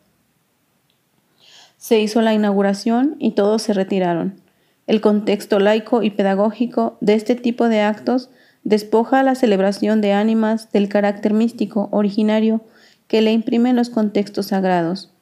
Se 1.76 2.00
hizo 2.00 2.22
la 2.22 2.34
inauguración 2.34 3.14
y 3.20 3.30
todos 3.36 3.62
se 3.62 3.72
retiraron. 3.72 4.40
El 4.88 5.00
contexto 5.00 5.60
laico 5.60 6.02
y 6.02 6.10
pedagógico 6.10 6.98
de 7.00 7.14
este 7.14 7.36
tipo 7.36 7.68
de 7.68 7.82
actos 7.82 8.30
despoja 8.64 9.20
a 9.20 9.22
la 9.22 9.36
celebración 9.36 10.00
de 10.00 10.12
ánimas 10.12 10.72
del 10.72 10.88
carácter 10.88 11.34
místico 11.34 11.88
originario 11.92 12.62
que 13.06 13.22
le 13.22 13.30
imprimen 13.30 13.76
los 13.76 13.90
contextos 13.90 14.46
sagrados, 14.46 15.12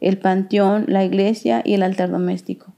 el 0.00 0.18
panteón, 0.18 0.84
la 0.88 1.06
iglesia 1.06 1.62
y 1.64 1.72
el 1.72 1.84
altar 1.84 2.10
doméstico. 2.10 2.74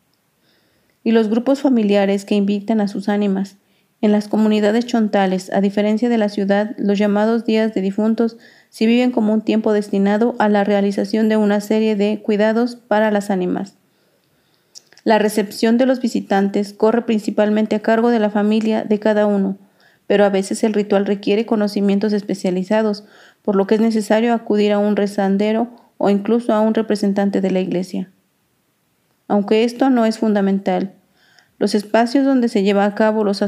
Y 1.02 1.10
los 1.10 1.28
grupos 1.28 1.62
familiares 1.62 2.24
que 2.24 2.36
invitan 2.36 2.80
a 2.80 2.86
sus 2.86 3.08
ánimas 3.08 3.56
en 4.04 4.12
las 4.12 4.28
comunidades 4.28 4.84
chontales, 4.84 5.50
a 5.50 5.62
diferencia 5.62 6.10
de 6.10 6.18
la 6.18 6.28
ciudad, 6.28 6.76
los 6.76 6.98
llamados 6.98 7.46
días 7.46 7.72
de 7.72 7.80
difuntos 7.80 8.36
se 8.68 8.84
viven 8.84 9.10
como 9.10 9.32
un 9.32 9.40
tiempo 9.40 9.72
destinado 9.72 10.34
a 10.38 10.50
la 10.50 10.62
realización 10.62 11.30
de 11.30 11.38
una 11.38 11.62
serie 11.62 11.96
de 11.96 12.20
cuidados 12.20 12.76
para 12.76 13.10
las 13.10 13.30
ánimas. 13.30 13.76
La 15.04 15.18
recepción 15.18 15.78
de 15.78 15.86
los 15.86 16.02
visitantes 16.02 16.74
corre 16.74 17.06
principalmente 17.06 17.76
a 17.76 17.80
cargo 17.80 18.10
de 18.10 18.18
la 18.18 18.28
familia 18.28 18.84
de 18.84 19.00
cada 19.00 19.24
uno, 19.24 19.56
pero 20.06 20.26
a 20.26 20.28
veces 20.28 20.64
el 20.64 20.74
ritual 20.74 21.06
requiere 21.06 21.46
conocimientos 21.46 22.12
especializados, 22.12 23.04
por 23.40 23.56
lo 23.56 23.66
que 23.66 23.76
es 23.76 23.80
necesario 23.80 24.34
acudir 24.34 24.72
a 24.72 24.78
un 24.78 24.96
rezandero 24.96 25.70
o 25.96 26.10
incluso 26.10 26.52
a 26.52 26.60
un 26.60 26.74
representante 26.74 27.40
de 27.40 27.50
la 27.50 27.60
iglesia. 27.60 28.10
Aunque 29.28 29.64
esto 29.64 29.88
no 29.88 30.04
es 30.04 30.18
fundamental, 30.18 30.92
los 31.58 31.74
espacios 31.74 32.26
donde 32.26 32.48
se 32.48 32.62
lleva 32.62 32.84
a 32.84 32.94
cabo 32.94 33.24
los 33.24 33.40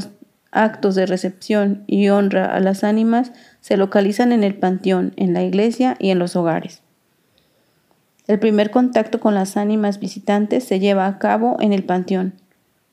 actos 0.51 0.95
de 0.95 1.05
recepción 1.05 1.83
y 1.87 2.09
honra 2.09 2.45
a 2.55 2.59
las 2.59 2.83
ánimas 2.83 3.31
se 3.61 3.77
localizan 3.77 4.31
en 4.31 4.43
el 4.43 4.55
panteón, 4.55 5.13
en 5.15 5.33
la 5.33 5.43
iglesia 5.43 5.95
y 5.99 6.09
en 6.09 6.19
los 6.19 6.35
hogares. 6.35 6.81
El 8.27 8.39
primer 8.39 8.71
contacto 8.71 9.19
con 9.19 9.33
las 9.33 9.55
ánimas 9.55 9.99
visitantes 9.99 10.63
se 10.63 10.79
lleva 10.79 11.07
a 11.07 11.17
cabo 11.17 11.57
en 11.61 11.71
el 11.71 11.83
panteón. 11.83 12.33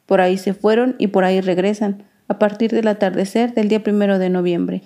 Por 0.07 0.21
ahí 0.21 0.39
se 0.39 0.55
fueron 0.55 0.95
y 0.99 1.09
por 1.09 1.25
ahí 1.25 1.41
regresan, 1.41 2.05
a 2.29 2.39
partir 2.39 2.71
del 2.71 2.89
atardecer 2.89 3.53
del 3.55 3.69
día 3.69 3.83
primero 3.83 4.19
de 4.19 4.31
noviembre. 4.31 4.83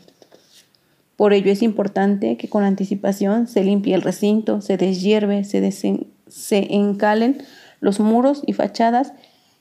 Por 1.17 1.33
ello 1.33 1.51
es 1.51 1.63
importante 1.63 2.37
que 2.37 2.49
con 2.49 2.63
anticipación 2.63 3.47
se 3.47 3.65
limpie 3.65 3.95
el 3.95 4.03
recinto, 4.03 4.61
se 4.61 4.77
deshierve, 4.77 5.45
se, 5.45 5.71
se 5.71 6.75
encalen 6.75 7.43
los 7.81 8.01
muros 8.01 8.43
y 8.47 8.53
fachadas 8.53 9.13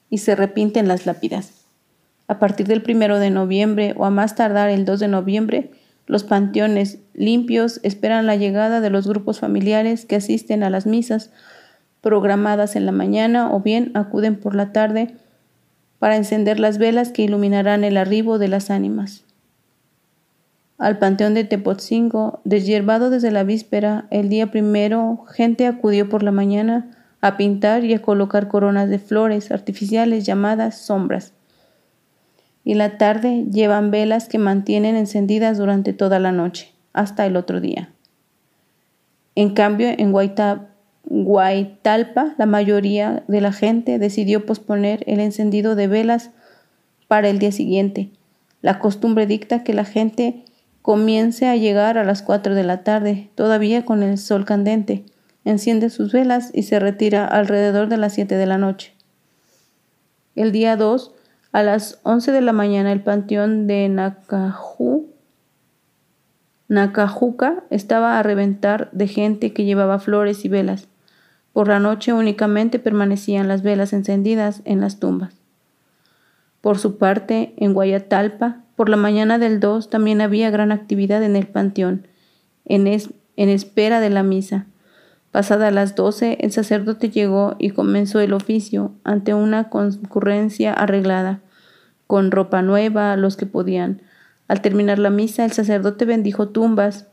y 0.10 0.20
se 0.20 0.36
repinten 0.36 0.88
las 0.88 1.06
lápidas. 1.06 1.57
A 2.28 2.40
partir 2.40 2.68
del 2.68 2.82
primero 2.82 3.20
de 3.20 3.30
noviembre 3.30 3.94
o 3.98 4.06
a 4.06 4.10
más 4.10 4.36
tardar 4.36 4.70
el 4.70 4.84
2 4.84 5.00
de 5.00 5.08
noviembre, 5.08 5.72
los 6.08 6.26
panteones 6.26 7.00
limpios 7.14 7.80
esperan 7.84 8.26
la 8.26 8.36
llegada 8.36 8.82
de 8.82 8.90
los 8.90 9.08
grupos 9.08 9.40
familiares 9.40 10.06
que 10.06 10.18
asisten 10.18 10.64
a 10.64 10.70
las 10.70 10.86
misas 10.86 11.32
programadas 12.02 12.76
en 12.76 12.86
la 12.86 12.92
mañana 12.92 13.54
o 13.54 13.62
bien 13.62 13.92
acuden 13.94 14.36
por 14.38 14.56
la 14.56 14.74
tarde 14.74 15.16
para 16.00 16.18
encender 16.18 16.60
las 16.60 16.78
velas 16.78 17.12
que 17.12 17.24
iluminarán 17.24 17.84
el 17.84 17.98
arribo 17.98 18.40
de 18.40 18.50
las 18.50 18.70
ánimas. 18.70 19.24
Al 20.78 21.00
panteón 21.00 21.34
de 21.34 21.44
Tepotzingo, 21.44 22.42
deshiervado 22.44 23.10
desde 23.10 23.32
la 23.32 23.44
víspera, 23.44 24.06
el 24.12 24.30
día 24.30 24.52
primero, 24.52 25.26
gente 25.30 25.66
acudió 25.66 26.08
por 26.08 26.24
la 26.24 26.32
mañana 26.32 26.92
a 27.20 27.36
pintar 27.36 27.84
y 27.84 27.94
a 27.94 28.02
colocar 28.02 28.48
coronas 28.48 28.90
de 28.90 29.00
flores 29.00 29.50
artificiales 29.50 30.26
llamadas 30.26 30.78
sombras 30.78 31.34
y 32.68 32.74
la 32.74 32.98
tarde 32.98 33.46
llevan 33.50 33.92
velas 33.92 34.28
que 34.28 34.40
mantienen 34.40 34.98
encendidas 34.98 35.58
durante 35.58 35.94
toda 35.94 36.20
la 36.20 36.34
noche, 36.34 36.74
hasta 36.92 37.26
el 37.26 37.38
otro 37.38 37.62
día. 37.62 37.94
En 39.36 39.54
cambio, 39.54 39.88
en 39.88 40.12
Guaitalpa, 40.12 40.76
la 42.38 42.46
mayoría 42.46 43.24
de 43.30 43.40
la 43.40 43.54
gente 43.54 44.00
decidió 44.00 44.46
posponer 44.46 45.06
el 45.08 45.22
encendido 45.22 45.78
de 45.78 45.88
velas 45.88 46.32
para 47.08 47.30
el 47.30 47.40
día 47.40 47.54
siguiente. 47.54 48.10
La 48.62 48.80
costumbre 48.80 49.28
dicta 49.28 49.64
que 49.64 49.74
la 49.74 49.86
gente 49.86 50.44
comience 50.82 51.48
a 51.48 51.56
llegar 51.56 51.98
a 51.98 52.04
las 52.04 52.22
4 52.22 52.54
de 52.54 52.66
la 52.66 52.84
tarde, 52.84 53.30
todavía 53.36 53.86
con 53.86 54.04
el 54.04 54.18
sol 54.18 54.44
candente, 54.44 55.06
enciende 55.46 55.90
sus 55.90 56.12
velas 56.12 56.52
y 56.54 56.64
se 56.64 56.82
retira 56.82 57.26
alrededor 57.26 57.88
de 57.88 57.96
las 57.96 58.12
7 58.12 58.36
de 58.36 58.46
la 58.46 58.58
noche. 58.58 58.92
El 60.36 60.52
día 60.52 60.76
2 60.76 61.14
a 61.52 61.64
las 61.64 62.00
11 62.04 62.32
de 62.32 62.42
la 62.42 62.54
mañana 62.54 62.92
el 62.92 63.02
panteón 63.02 63.68
de 63.68 63.90
Nakajuca 66.68 67.64
estaba 67.70 68.20
a 68.20 68.24
reventar 68.24 68.90
de 68.92 69.08
gente 69.08 69.54
que 69.54 69.66
llevaba 69.66 70.00
flores 70.00 70.44
y 70.46 70.50
velas. 70.50 70.88
Por 71.54 71.70
la 71.70 71.80
noche 71.80 72.14
únicamente 72.14 72.78
permanecían 72.80 73.48
las 73.48 73.64
velas 73.64 73.94
encendidas 73.94 74.62
en 74.66 74.82
las 74.82 75.00
tumbas. 75.00 75.34
Por 76.62 76.78
su 76.78 76.98
parte, 76.98 77.54
en 77.58 77.74
Guayatalpa, 77.74 78.64
Por 78.76 78.90
la 78.90 78.98
mañana 78.98 79.40
del 79.40 79.60
2 79.60 79.90
también 79.90 80.22
había 80.22 80.52
gran 80.52 80.72
actividad 80.72 81.24
en 81.24 81.36
el 81.36 81.48
panteón, 81.48 82.06
en 82.66 82.88
espera 83.36 84.00
de 84.00 84.10
la 84.12 84.22
misa. 84.22 84.68
Pasadas 85.38 85.72
las 85.72 85.94
doce, 85.94 86.40
el 86.42 86.52
sacerdote 86.52 87.12
llegó 87.12 87.58
y 87.60 87.70
comenzó 87.70 88.20
el 88.20 88.34
oficio 88.34 88.96
ante 89.04 89.36
una 89.36 89.70
concurrencia 89.70 90.74
arreglada, 90.74 91.42
con 92.08 92.32
ropa 92.32 92.64
nueva, 92.64 93.16
los 93.18 93.38
que 93.38 93.46
podían. 93.46 94.02
Al 94.48 94.64
terminar 94.64 94.98
la 94.98 95.12
misa, 95.12 95.46
el 95.46 95.52
sacerdote 95.52 96.06
bendijo 96.06 96.50
tumbas 96.50 97.06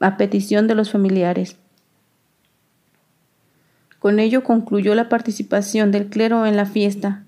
a 0.00 0.16
petición 0.16 0.66
de 0.66 0.74
los 0.74 0.90
familiares. 0.90 1.56
Con 4.00 4.18
ello 4.18 4.42
concluyó 4.42 4.96
la 4.96 5.08
participación 5.08 5.92
del 5.92 6.08
clero 6.08 6.46
en 6.46 6.56
la 6.56 6.66
fiesta. 6.66 7.22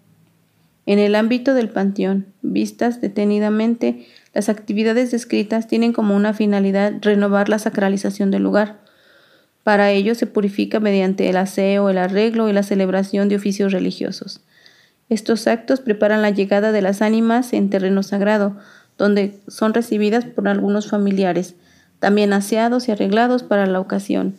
En 0.86 0.98
el 0.98 1.14
ámbito 1.14 1.54
del 1.54 1.68
panteón, 1.68 2.26
vistas 2.42 3.00
detenidamente, 3.00 4.08
las 4.34 4.48
actividades 4.48 5.12
descritas 5.12 5.68
tienen 5.68 5.92
como 5.92 6.16
una 6.16 6.34
finalidad 6.34 6.94
renovar 7.00 7.48
la 7.48 7.60
sacralización 7.60 8.32
del 8.32 8.42
lugar 8.42 8.85
para 9.66 9.90
ello 9.90 10.14
se 10.14 10.28
purifica 10.28 10.78
mediante 10.78 11.28
el 11.28 11.36
aseo, 11.36 11.90
el 11.90 11.98
arreglo 11.98 12.48
y 12.48 12.52
la 12.52 12.62
celebración 12.62 13.28
de 13.28 13.34
oficios 13.34 13.72
religiosos. 13.72 14.40
Estos 15.08 15.48
actos 15.48 15.80
preparan 15.80 16.22
la 16.22 16.30
llegada 16.30 16.70
de 16.70 16.82
las 16.82 17.02
ánimas 17.02 17.52
en 17.52 17.68
terreno 17.68 18.04
sagrado, 18.04 18.56
donde 18.96 19.40
son 19.48 19.74
recibidas 19.74 20.24
por 20.24 20.46
algunos 20.46 20.88
familiares, 20.88 21.56
también 21.98 22.32
aseados 22.32 22.86
y 22.86 22.92
arreglados 22.92 23.42
para 23.42 23.66
la 23.66 23.80
ocasión, 23.80 24.36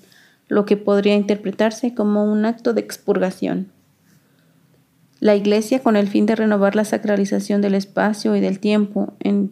lo 0.48 0.66
que 0.66 0.78
podría 0.78 1.16
interpretarse 1.16 1.94
como 1.94 2.24
un 2.24 2.46
acto 2.46 2.74
de 2.74 2.80
expurgación. 2.80 3.68
La 5.20 5.36
Iglesia, 5.36 5.84
con 5.84 5.98
el 5.98 6.08
fin 6.08 6.26
de 6.26 6.38
renovar 6.38 6.74
la 6.78 6.86
sacralización 6.86 7.62
del 7.62 7.76
espacio 7.76 8.34
y 8.38 8.40
del 8.40 8.60
tiempo 8.60 9.14
en 9.20 9.52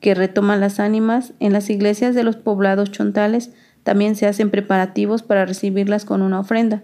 que 0.00 0.14
retoman 0.14 0.60
las 0.60 0.80
ánimas, 0.80 1.34
en 1.40 1.52
las 1.52 1.68
iglesias 1.68 2.14
de 2.14 2.24
los 2.24 2.36
poblados 2.36 2.90
chontales 2.90 3.50
también 3.84 4.16
se 4.16 4.26
hacen 4.26 4.50
preparativos 4.50 5.22
para 5.22 5.46
recibirlas 5.46 6.04
con 6.04 6.22
una 6.22 6.40
ofrenda. 6.40 6.82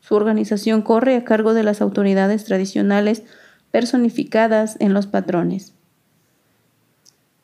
Su 0.00 0.16
organización 0.16 0.82
corre 0.82 1.16
a 1.16 1.24
cargo 1.24 1.54
de 1.54 1.62
las 1.62 1.80
autoridades 1.80 2.44
tradicionales 2.44 3.22
personificadas 3.70 4.76
en 4.80 4.92
los 4.92 5.06
patrones. 5.06 5.74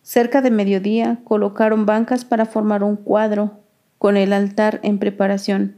Cerca 0.02 0.42
de 0.42 0.50
mediodía 0.50 1.20
colocaron 1.25 1.86
bancas 1.86 2.25
para 2.25 2.46
formar 2.46 2.82
un 2.82 2.96
cuadro 2.96 3.58
con 3.98 4.16
el 4.16 4.32
altar 4.32 4.80
en 4.82 4.98
preparación. 4.98 5.76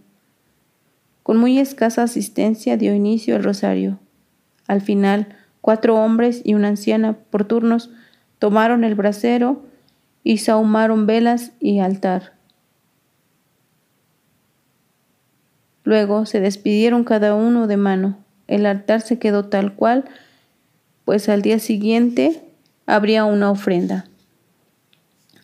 Con 1.23 1.37
muy 1.37 1.59
escasa 1.59 2.03
asistencia 2.03 2.77
dio 2.77 2.95
inicio 2.95 3.37
el 3.37 3.45
rosario. 3.45 3.99
Al 4.67 4.81
final, 4.81 5.29
cuatro 5.61 5.97
hombres 5.97 6.41
y 6.45 6.55
una 6.55 6.69
anciana 6.69 7.15
por 7.31 7.45
turnos 7.45 7.91
tomaron 8.39 8.85
el 8.85 8.95
brasero 8.95 9.63
y 10.25 10.39
sahumaron 10.39 11.07
velas 11.07 11.53
y 11.61 11.81
altar. 11.81 12.38
Luego 15.89 16.27
se 16.27 16.41
despidieron 16.41 17.03
cada 17.03 17.35
uno 17.35 17.67
de 17.67 17.79
mano. 17.79 18.19
El 18.47 18.67
altar 18.67 19.01
se 19.01 19.19
quedó 19.19 19.47
tal 19.47 19.75
cual, 19.75 20.05
pues 21.07 21.31
al 21.31 21.41
día 21.41 21.59
siguiente 21.61 22.43
habría 22.85 23.25
una 23.25 23.51
ofrenda. 23.51 24.05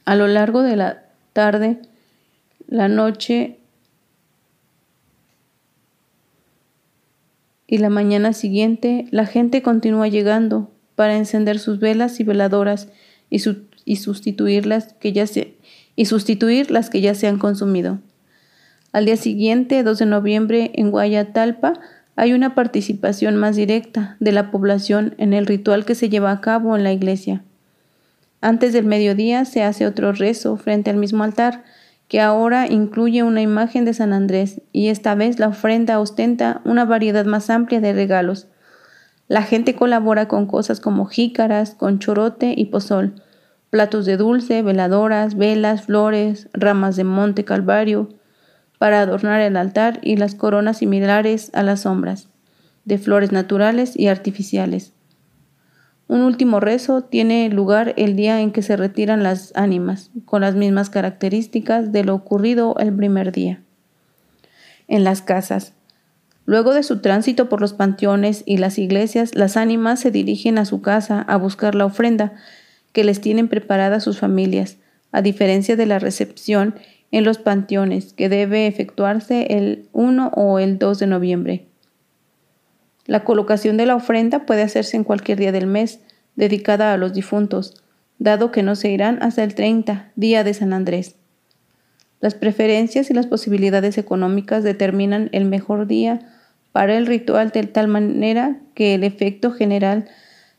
A 0.05 0.15
lo 0.17 0.27
largo 0.27 0.61
de 0.61 0.77
la 0.77 1.03
tarde, 1.33 1.79
la 2.67 2.89
noche 2.89 3.59
y 7.67 7.79
la 7.79 7.89
mañana 7.89 8.35
siguiente, 8.35 9.07
la 9.13 9.25
gente 9.25 9.63
continúa 9.63 10.09
llegando 10.09 10.71
para 10.95 11.17
encender 11.17 11.59
sus 11.59 11.81
velas 11.81 12.21
y 12.21 12.25
veladoras 12.25 12.89
y, 13.31 13.43
y 13.87 13.97
sustituir 13.97 14.67
las 14.67 14.93
que 14.93 15.15
ya 15.15 15.27
se, 15.27 15.57
y 15.97 16.05
sustituir 16.05 16.71
las 16.71 16.91
que 16.91 17.01
ya 17.01 17.15
se 17.15 17.29
han 17.29 17.39
consumido. 17.39 17.99
Al 18.95 19.07
día 19.07 19.17
siguiente, 19.17 19.83
2 19.83 19.99
de 19.99 20.07
noviembre, 20.07 20.71
en 20.75 20.93
Guayatalpa, 20.93 21.73
hay 22.15 22.33
una 22.33 22.55
participación 22.55 23.35
más 23.35 23.57
directa 23.57 24.17
de 24.21 24.31
la 24.31 24.53
población 24.53 25.17
en 25.19 25.33
el 25.33 25.47
ritual 25.47 25.85
que 25.85 25.97
se 25.97 26.09
lleva 26.09 26.31
a 26.31 26.41
cabo 26.41 26.77
en 26.77 26.85
la 26.85 26.93
iglesia. 26.93 27.43
Antes 28.41 28.73
del 28.73 28.85
mediodía 28.85 29.47
se 29.47 29.65
hace 29.65 29.85
otro 29.85 30.13
rezo 30.13 30.57
frente 30.57 30.91
al 30.91 30.97
mismo 30.97 31.25
altar, 31.25 31.65
que 32.07 32.21
ahora 32.21 32.69
incluye 32.69 33.25
una 33.25 33.43
imagen 33.43 33.85
de 33.85 33.95
San 33.95 34.13
Andrés, 34.13 34.63
y 34.71 34.87
esta 34.87 35.17
vez 35.17 35.41
la 35.41 35.49
ofrenda 35.49 35.99
ostenta 35.99 36.61
una 36.65 36.85
variedad 36.85 37.25
más 37.25 37.51
amplia 37.51 37.81
de 37.81 37.95
regalos. 37.95 38.47
La 39.27 39.43
gente 39.43 39.75
colabora 39.75 40.29
con 40.29 40.47
cosas 40.47 40.79
como 40.79 41.07
jícaras, 41.07 41.75
con 41.75 41.99
chorote 41.99 42.55
y 42.57 42.67
pozol, 42.67 43.17
platos 43.71 44.07
de 44.07 44.17
dulce, 44.17 44.63
veladoras, 44.63 45.37
velas, 45.37 45.83
flores, 45.83 46.49
ramas 46.53 46.95
de 46.95 47.03
monte 47.03 47.45
calvario, 47.45 48.11
para 48.85 49.01
adornar 49.01 49.41
el 49.41 49.57
altar 49.57 49.99
y 50.03 50.17
las 50.17 50.35
coronas 50.35 50.77
similares 50.77 51.51
a 51.55 51.63
las 51.63 51.81
sombras, 51.81 52.29
de 52.85 52.99
flores 52.99 53.33
naturales 53.33 53.99
y 53.99 54.09
artificiales. 54.09 54.93
Un 56.07 56.21
último 56.21 56.61
rezo 56.61 57.01
tiene 57.01 57.49
lugar 57.49 57.95
el 57.97 58.15
día 58.15 58.43
en 58.43 58.53
que 58.53 58.61
se 58.61 58.77
retiran 58.77 59.23
las 59.23 59.57
ánimas, 59.57 60.11
con 60.27 60.43
las 60.43 60.55
mismas 60.55 60.91
características 60.91 61.93
de 61.93 62.05
lo 62.05 62.15
ocurrido 62.15 62.77
el 62.79 62.95
primer 62.95 63.33
día. 63.33 63.63
En 64.87 65.03
las 65.03 65.23
casas. 65.23 65.73
Luego 66.45 66.75
de 66.75 66.83
su 66.83 67.01
tránsito 67.01 67.49
por 67.49 67.63
los 67.63 67.73
panteones 67.73 68.43
y 68.45 68.59
las 68.59 68.77
iglesias, 68.77 69.35
las 69.35 69.57
ánimas 69.57 69.99
se 70.01 70.11
dirigen 70.11 70.59
a 70.59 70.67
su 70.67 70.83
casa 70.83 71.23
a 71.23 71.39
buscar 71.39 71.75
la 71.75 71.87
ofrenda 71.87 72.35
que 72.93 73.03
les 73.03 73.23
tienen 73.23 73.49
preparada 73.49 74.01
sus 74.01 74.19
familias, 74.19 74.77
a 75.11 75.23
diferencia 75.23 75.75
de 75.75 75.87
la 75.87 75.99
recepción 75.99 76.75
en 77.15 77.23
los 77.23 77.39
panteones, 77.39 78.13
que 78.13 78.29
debe 78.29 78.67
efectuarse 78.67 79.47
el 79.57 79.89
1 79.93 80.33
o 80.35 80.59
el 80.59 80.81
2 80.81 80.99
de 80.99 81.07
noviembre. 81.07 81.65
La 83.07 83.23
colocación 83.23 83.77
de 83.77 83.87
la 83.87 83.95
ofrenda 83.95 84.47
puede 84.47 84.63
hacerse 84.63 84.97
en 84.97 85.05
cualquier 85.05 85.39
día 85.39 85.53
del 85.53 85.69
mes, 85.69 86.01
dedicada 86.35 86.93
a 86.93 86.97
los 86.97 87.13
difuntos, 87.13 87.81
dado 88.19 88.51
que 88.51 88.65
no 88.65 88.75
se 88.75 88.91
irán 88.91 89.23
hasta 89.23 89.45
el 89.45 89.55
30, 89.55 90.11
día 90.17 90.43
de 90.43 90.55
San 90.55 90.73
Andrés. 90.73 91.15
Las 92.21 92.35
preferencias 92.35 93.09
y 93.11 93.15
las 93.15 93.29
posibilidades 93.29 93.97
económicas 93.97 94.65
determinan 94.65 95.29
el 95.31 95.45
mejor 95.45 95.87
día 95.87 96.19
para 96.73 96.97
el 96.97 97.07
ritual 97.07 97.51
de 97.51 97.63
tal 97.63 97.87
manera 97.87 98.57
que 98.75 98.97
el 98.97 99.05
efecto 99.05 99.53
general 99.53 100.07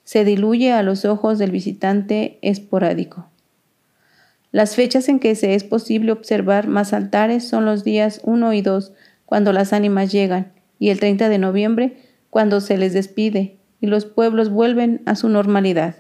se 0.06 0.24
diluye 0.24 0.72
a 0.72 0.84
los 0.84 1.04
ojos 1.04 1.38
del 1.38 1.52
visitante 1.52 2.40
esporádico. 2.42 3.28
Las 4.56 4.78
fechas 4.78 5.10
en 5.10 5.20
que 5.20 5.36
se 5.36 5.54
es 5.54 5.66
posible 5.66 6.14
observar 6.14 6.70
más 6.70 6.94
altares 6.94 7.46
son 7.46 7.66
los 7.66 7.84
días 7.84 8.22
1 8.24 8.54
y 8.54 8.62
2, 8.62 8.94
cuando 9.26 9.52
las 9.52 9.74
ánimas 9.74 10.14
llegan, 10.14 10.54
y 10.80 10.92
el 10.92 11.02
30 11.02 11.28
de 11.28 11.38
noviembre, 11.38 11.98
cuando 12.30 12.62
se 12.62 12.78
les 12.78 12.94
despide 12.94 13.58
y 13.82 13.88
los 13.88 14.06
pueblos 14.06 14.50
vuelven 14.50 15.02
a 15.06 15.16
su 15.16 15.28
normalidad. 15.28 15.98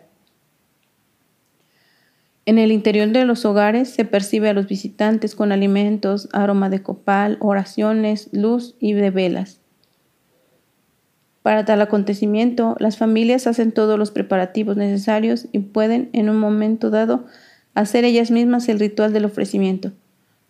En 2.45 2.57
el 2.57 2.71
interior 2.71 3.09
de 3.09 3.25
los 3.25 3.43
hogares 3.43 3.89
se 3.89 4.05
percibe 4.05 4.47
a 4.47 4.53
los 4.53 4.67
visitantes 4.67 5.35
con 5.35 5.51
alimentos, 5.51 6.29
aroma 6.31 6.69
de 6.69 6.81
copal, 6.81 7.37
oraciones, 7.41 8.29
luz 8.31 8.75
y 8.79 8.93
de 8.93 9.11
velas. 9.11 9.59
Para 11.41 11.65
tal 11.65 11.81
acontecimiento, 11.81 12.77
las 12.79 12.97
familias 12.97 13.47
hacen 13.47 13.73
todos 13.73 13.99
los 13.99 14.11
preparativos 14.11 14.77
necesarios 14.77 15.49
y 15.51 15.59
pueden, 15.59 16.09
en 16.13 16.29
un 16.29 16.37
momento 16.37 16.89
dado, 16.89 17.25
hacer 17.75 18.05
ellas 18.05 18.31
mismas 18.31 18.67
el 18.69 18.79
ritual 18.79 19.13
del 19.13 19.25
ofrecimiento. 19.25 19.91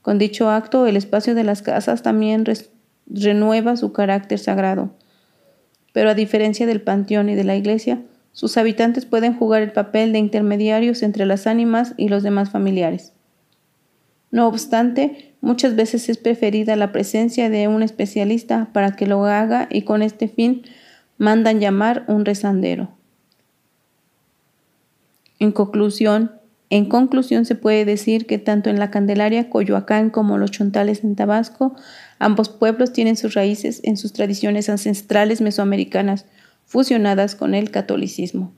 Con 0.01 0.19
dicho 0.19 0.49
acto, 0.49 0.85
el 0.88 0.95
espacio 0.95 1.35
de 1.35 1.43
las 1.43 1.61
casas 1.61 2.03
también 2.03 2.45
renueva 3.07 3.75
su 3.75 3.91
carácter 3.91 4.39
sagrado. 4.39 4.91
Pero 5.91 6.11
a 6.11 6.13
diferencia 6.13 6.65
del 6.65 6.81
panteón 6.81 7.29
y 7.29 7.35
de 7.35 7.43
la 7.43 7.55
iglesia, 7.55 8.01
sus 8.31 8.57
habitantes 8.57 9.05
pueden 9.05 9.33
jugar 9.33 9.61
el 9.61 9.71
papel 9.71 10.11
de 10.11 10.19
intermediarios 10.19 11.03
entre 11.03 11.25
las 11.25 11.47
ánimas 11.47 11.93
y 11.97 12.09
los 12.09 12.21
demás 12.21 12.51
familiares. 12.51 13.13
No 14.29 14.47
obstante, 14.47 15.33
muchas 15.41 15.75
veces 15.75 16.09
es 16.09 16.17
preferida 16.17 16.75
la 16.75 16.91
presencia 16.91 17.49
de 17.49 17.67
un 17.67 17.81
especialista 17.81 18.69
para 18.73 18.95
que 18.95 19.07
lo 19.07 19.25
haga 19.25 19.67
y 19.71 19.83
con 19.83 20.01
este 20.01 20.27
fin 20.27 20.63
mandan 21.17 21.59
llamar 21.59 22.03
un 22.07 22.25
rezandero. 22.25 22.89
En 25.39 25.51
conclusión, 25.51 26.31
en 26.69 26.86
conclusión, 26.86 27.45
se 27.45 27.56
puede 27.56 27.86
decir 27.86 28.25
que 28.25 28.39
tanto 28.39 28.69
en 28.69 28.80
la 28.80 28.89
Candelaria, 28.89 29.49
Coyoacán 29.49 30.10
como 30.10 30.38
los 30.38 30.51
Chontales 30.51 31.04
en 31.04 31.15
Tabasco, 31.15 31.75
ambos 32.17 32.49
pueblos 32.49 32.91
tienen 32.91 33.17
sus 33.17 33.36
raíces 33.36 33.82
en 33.84 33.97
sus 33.97 34.13
tradiciones 34.13 34.69
ancestrales 34.69 35.41
mesoamericanas, 35.41 36.25
fusionadas 36.65 37.36
con 37.36 37.54
el 37.54 37.69
catolicismo, 37.69 38.51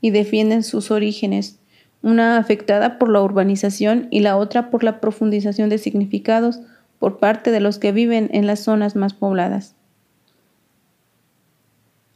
y 0.00 0.10
defienden 0.10 0.64
sus 0.64 0.90
orígenes, 0.90 1.60
una 2.02 2.38
afectada 2.38 2.98
por 2.98 3.08
la 3.08 3.22
urbanización 3.22 4.08
y 4.10 4.20
la 4.20 4.36
otra 4.36 4.70
por 4.70 4.82
la 4.82 5.00
profundización 5.00 5.68
de 5.68 5.78
significados 5.78 6.60
por 6.98 7.18
parte 7.18 7.52
de 7.52 7.60
los 7.60 7.78
que 7.78 7.92
viven 7.92 8.28
en 8.32 8.46
las 8.46 8.60
zonas 8.60 8.96
más 8.96 9.14
pobladas. 9.14 9.76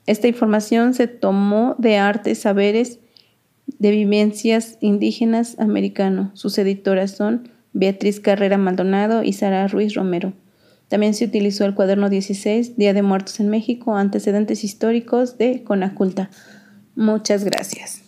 Esta 0.07 0.27
información 0.27 0.95
se 0.95 1.07
tomó 1.07 1.77
de 1.79 1.99
Artes, 1.99 2.41
Saberes 2.41 2.99
de 3.79 3.91
Vivencias 3.91 4.79
Indígenas 4.81 5.59
Americano. 5.59 6.31
Sus 6.35 6.59
editoras 6.59 7.13
son 7.13 7.49
Beatriz 7.73 8.21
Carrera 8.21 8.59
Maldonado 8.59 9.23
y 9.23 9.33
Sara 9.33 9.67
Ruiz 9.69 9.95
Romero. 9.95 10.33
También 10.89 11.15
se 11.15 11.25
utilizó 11.25 11.65
el 11.65 11.75
cuaderno 11.75 12.11
16, 12.11 12.77
Día 12.77 12.93
de 12.93 13.03
Muertos 13.03 13.41
en 13.41 13.49
México, 13.49 13.97
antecedentes 13.97 14.63
históricos 14.63 15.39
de 15.39 15.65
Conaculta. 15.65 16.29
Muchas 16.95 17.45
gracias. 17.45 18.02